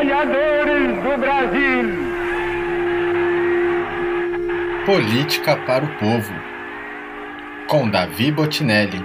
[0.00, 2.10] trabalhadores do Brasil.
[4.86, 6.32] Política para o Povo,
[7.68, 9.02] com Davi Botinelli.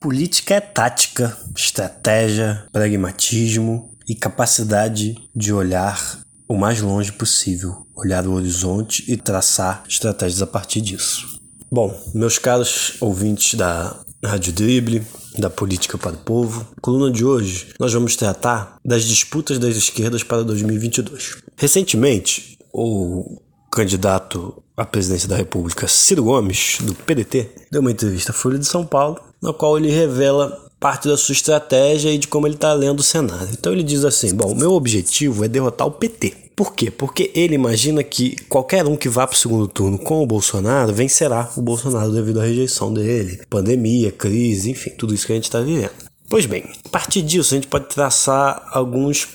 [0.00, 6.18] Política é tática, estratégia, pragmatismo e capacidade de olhar
[6.48, 11.38] o mais longe possível, olhar o horizonte e traçar estratégias a partir disso.
[11.70, 13.94] Bom, meus caros ouvintes da
[14.24, 15.04] Rádio Drible,
[15.40, 20.22] da Política para o Povo, coluna de hoje nós vamos tratar das disputas das esquerdas
[20.22, 21.38] para 2022.
[21.56, 28.34] Recentemente, o candidato à presidência da República, Ciro Gomes, do PDT, deu uma entrevista à
[28.34, 32.46] Folha de São Paulo, na qual ele revela parte da sua estratégia e de como
[32.46, 33.48] ele está lendo o cenário.
[33.52, 36.47] Então ele diz assim: Bom, meu objetivo é derrotar o PT.
[36.58, 36.90] Por quê?
[36.90, 40.92] Porque ele imagina que qualquer um que vá para o segundo turno com o Bolsonaro
[40.92, 45.44] vencerá o Bolsonaro devido à rejeição dele, pandemia, crise, enfim, tudo isso que a gente
[45.44, 45.92] está vivendo.
[46.28, 49.28] Pois bem, a partir disso a gente pode traçar alguns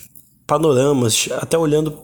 [0.46, 1.98] panoramas, até olhando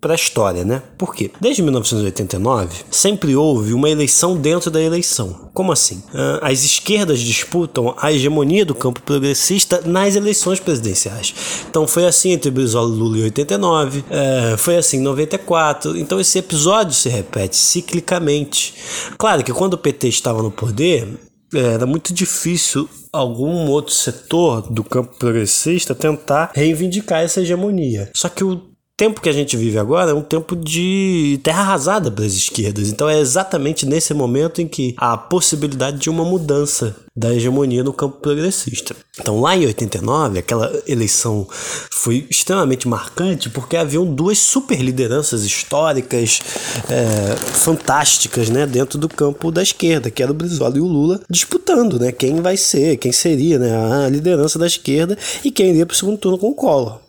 [0.00, 0.82] para a história, né?
[0.96, 1.30] Por quê?
[1.40, 5.50] Desde 1989, sempre houve uma eleição dentro da eleição.
[5.52, 6.02] Como assim?
[6.40, 11.34] As esquerdas disputam a hegemonia do campo progressista nas eleições presidenciais.
[11.68, 15.96] Então foi assim entre Brizola e Lula em 89, é, foi assim em 94.
[15.96, 18.74] Então esse episódio se repete ciclicamente.
[19.18, 21.08] Claro que quando o PT estava no poder,
[21.52, 28.10] era muito difícil algum outro setor do campo progressista tentar reivindicar essa hegemonia.
[28.14, 28.62] Só que o
[28.98, 32.88] tempo que a gente vive agora é um tempo de terra arrasada para as esquerdas.
[32.88, 37.84] Então é exatamente nesse momento em que há a possibilidade de uma mudança da hegemonia
[37.84, 38.96] no campo progressista.
[39.18, 41.46] Então, lá em 89, aquela eleição
[41.90, 46.40] foi extremamente marcante porque haviam duas super lideranças históricas
[46.88, 51.20] é, fantásticas né, dentro do campo da esquerda, que era o Brizola e o Lula,
[51.30, 55.86] disputando né, quem vai ser, quem seria né, a liderança da esquerda e quem iria
[55.86, 57.00] para o segundo turno com o Collor.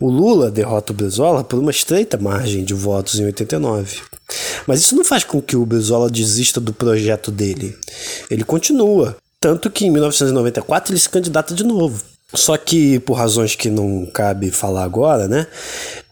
[0.00, 4.00] O Lula derrota o Brizola por uma estreita margem de votos em 89.
[4.66, 7.76] Mas isso não faz com que o Brizola desista do projeto dele.
[8.30, 9.14] Ele continua.
[9.38, 12.02] Tanto que em 1994 ele se candidata de novo.
[12.32, 15.46] Só que, por razões que não cabe falar agora, né?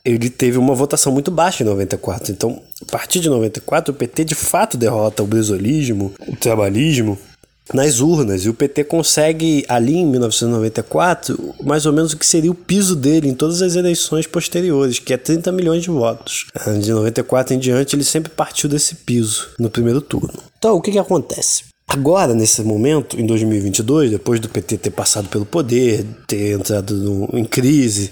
[0.04, 2.30] Ele teve uma votação muito baixa em 94.
[2.30, 7.18] Então, a partir de 94, o PT de fato derrota o brizolismo, o trabalhismo
[7.72, 8.44] nas urnas.
[8.44, 12.96] E o PT consegue, ali em 1994, mais ou menos o que seria o piso
[12.96, 16.46] dele em todas as eleições posteriores, que é 30 milhões de votos.
[16.80, 20.38] De 94 em diante, ele sempre partiu desse piso no primeiro turno.
[20.58, 21.64] Então, o que, que acontece?
[21.86, 27.38] Agora, nesse momento, em 2022, depois do PT ter passado pelo poder, ter entrado no,
[27.38, 28.10] em crise,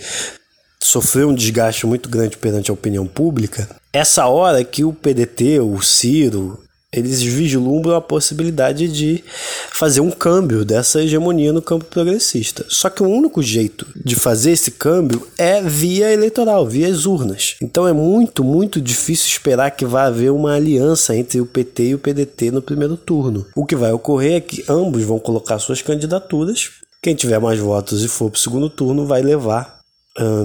[0.80, 5.80] sofreu um desgaste muito grande perante a opinião pública, essa hora que o PDT, o
[5.82, 6.58] Ciro,
[6.96, 9.22] eles vislumbram a possibilidade de
[9.70, 12.64] fazer um câmbio dessa hegemonia no campo progressista.
[12.68, 17.56] Só que o único jeito de fazer esse câmbio é via eleitoral, via as urnas.
[17.62, 21.94] Então é muito, muito difícil esperar que vá haver uma aliança entre o PT e
[21.94, 23.46] o PDT no primeiro turno.
[23.54, 26.70] O que vai ocorrer é que ambos vão colocar suas candidaturas.
[27.02, 29.75] Quem tiver mais votos e for para o segundo turno vai levar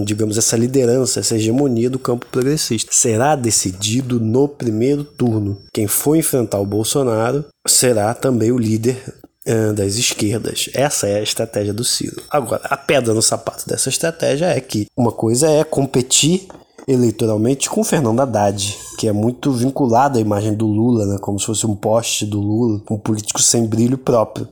[0.03, 2.91] digamos, essa liderança, essa hegemonia do campo progressista.
[2.93, 5.57] Será decidido no primeiro turno.
[5.73, 8.97] Quem for enfrentar o Bolsonaro será também o líder
[9.75, 10.69] das esquerdas.
[10.73, 12.21] Essa é a estratégia do Ciro.
[12.29, 16.47] Agora, a pedra no sapato dessa estratégia é que uma coisa é competir
[16.87, 21.45] eleitoralmente com Fernando Haddad, que é muito vinculado à imagem do Lula, né, como se
[21.45, 24.47] fosse um poste do Lula, um político sem brilho próprio.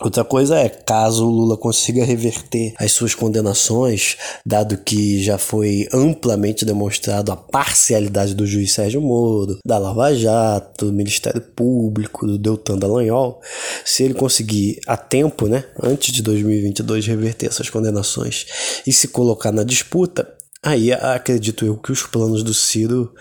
[0.00, 4.16] Outra coisa é, caso o Lula consiga reverter as suas condenações,
[4.46, 10.86] dado que já foi amplamente demonstrado a parcialidade do juiz Sérgio Moro, da Lava Jato,
[10.86, 13.40] do Ministério Público, do Deltan Dallagnol,
[13.84, 18.46] se ele conseguir a tempo, né, antes de 2022, reverter essas condenações
[18.86, 23.14] e se colocar na disputa, Aí acredito eu que os planos do Ciro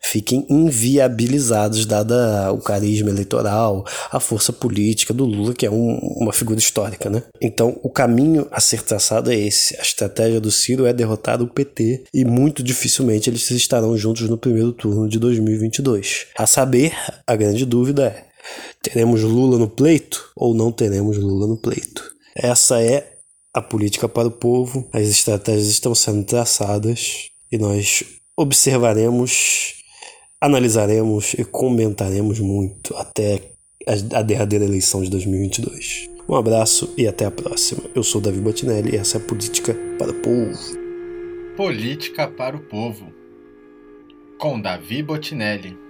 [0.00, 6.32] fiquem inviabilizados, dada o carisma eleitoral, a força política do Lula, que é um, uma
[6.32, 7.22] figura histórica, né?
[7.40, 9.76] Então o caminho a ser traçado é esse.
[9.78, 14.38] A estratégia do Ciro é derrotar o PT e muito dificilmente eles estarão juntos no
[14.38, 16.28] primeiro turno de 2022.
[16.38, 16.94] A saber,
[17.26, 18.24] a grande dúvida é:
[18.82, 22.02] teremos Lula no pleito ou não teremos Lula no pleito?
[22.34, 23.17] Essa é
[23.54, 28.04] a política para o povo, as estratégias estão sendo traçadas e nós
[28.36, 29.82] observaremos,
[30.40, 33.52] analisaremos e comentaremos muito até
[34.12, 36.10] a derradeira eleição de 2022.
[36.28, 37.82] Um abraço e até a próxima.
[37.94, 40.58] Eu sou Davi Botinelli e essa é a Política para o Povo.
[41.56, 43.12] Política para o Povo,
[44.38, 45.87] com Davi Botinelli.